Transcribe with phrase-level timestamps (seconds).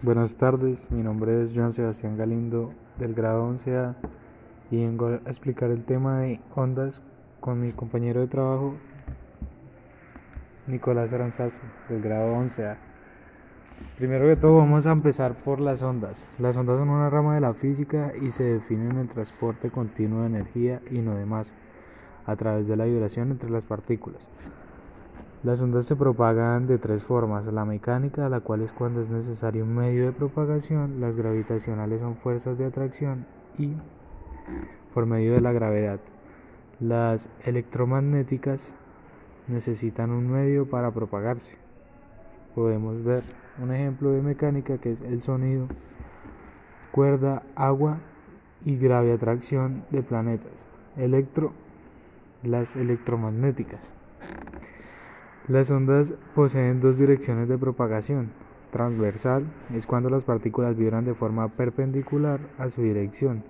[0.00, 3.96] Buenas tardes, mi nombre es Joan Sebastián Galindo del grado 11A
[4.70, 7.02] y vengo a explicar el tema de ondas
[7.40, 8.76] con mi compañero de trabajo
[10.68, 11.58] Nicolás Aranzazo
[11.88, 12.76] del grado 11A.
[13.96, 16.28] Primero que todo vamos a empezar por las ondas.
[16.38, 20.20] Las ondas son una rama de la física y se definen en el transporte continuo
[20.20, 21.54] de energía y no de masa
[22.24, 24.28] a través de la vibración entre las partículas.
[25.44, 29.62] Las ondas se propagan de tres formas, la mecánica, la cual es cuando es necesario
[29.62, 33.24] un medio de propagación, las gravitacionales son fuerzas de atracción
[33.56, 33.74] y
[34.92, 36.00] por medio de la gravedad.
[36.80, 38.72] Las electromagnéticas
[39.46, 41.56] necesitan un medio para propagarse.
[42.56, 43.22] Podemos ver
[43.62, 45.68] un ejemplo de mecánica que es el sonido,
[46.90, 47.98] cuerda, agua
[48.64, 50.50] y grave atracción de planetas.
[50.96, 51.52] Electro,
[52.42, 53.92] las electromagnéticas.
[55.48, 58.32] Las ondas poseen dos direcciones de propagación.
[58.70, 63.44] Transversal es cuando las partículas vibran de forma perpendicular a su dirección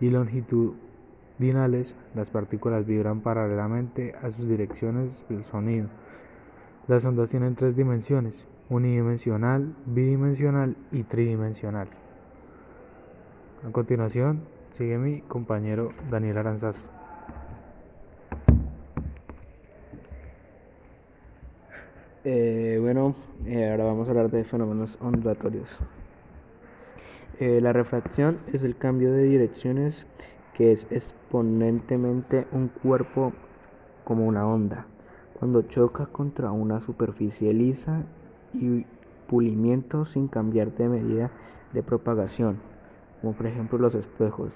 [0.00, 5.88] y longitudinales las partículas vibran paralelamente a sus direcciones del sonido.
[6.86, 11.88] Las ondas tienen tres dimensiones, unidimensional, bidimensional y tridimensional.
[13.66, 14.42] A continuación,
[14.74, 16.99] sigue mi compañero Daniel Aranzazo.
[22.22, 23.14] Eh, bueno,
[23.46, 25.78] eh, ahora vamos a hablar de fenómenos ondulatorios.
[27.38, 30.04] Eh, la refracción es el cambio de direcciones
[30.52, 33.32] que es exponentemente un cuerpo
[34.04, 34.84] como una onda.
[35.38, 38.02] Cuando choca contra una superficie lisa
[38.52, 38.84] y
[39.26, 41.30] pulimiento sin cambiar de medida
[41.72, 42.58] de propagación,
[43.22, 44.50] como por ejemplo los espejos.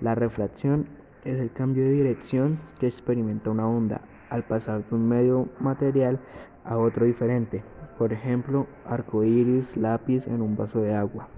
[0.00, 0.86] La refracción
[1.24, 6.18] es el cambio de dirección que experimenta una onda al pasar de un medio material
[6.64, 7.62] a otro diferente,
[7.98, 11.28] por ejemplo, arco iris, lápiz en un vaso de agua.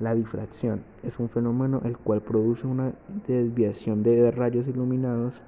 [0.00, 2.92] La difracción es un fenómeno el cual produce una
[3.26, 5.40] desviación de rayos iluminados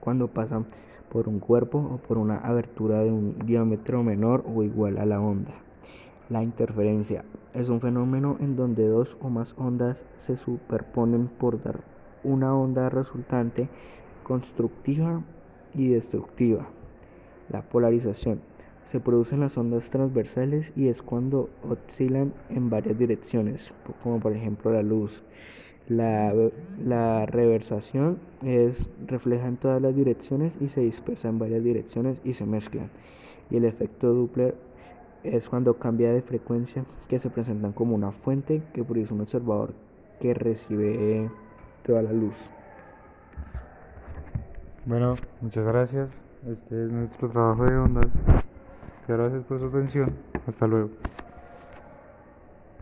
[0.00, 0.66] cuando pasan
[1.10, 5.20] por un cuerpo o por una abertura de un diámetro menor o igual a la
[5.20, 5.52] onda.
[6.28, 7.24] La interferencia
[7.54, 11.80] es un fenómeno en donde dos o más ondas se superponen por dar
[12.22, 13.68] una onda resultante
[14.24, 15.22] constructiva
[15.74, 16.68] y destructiva.
[17.50, 18.40] La polarización
[18.86, 24.32] se produce en las ondas transversales y es cuando oscilan en varias direcciones, como por
[24.32, 25.22] ejemplo la luz.
[25.88, 26.34] La,
[26.84, 32.34] la, reversación es refleja en todas las direcciones y se dispersa en varias direcciones y
[32.34, 32.90] se mezclan.
[33.50, 34.54] Y el efecto Doppler
[35.24, 39.72] es cuando cambia de frecuencia que se presentan como una fuente que produce un observador
[40.20, 41.30] que recibe
[41.84, 42.50] toda la luz.
[44.88, 46.22] Bueno, muchas gracias.
[46.46, 48.06] Este es nuestro trabajo de ondas.
[49.06, 50.16] Gracias por su atención.
[50.46, 50.88] Hasta luego.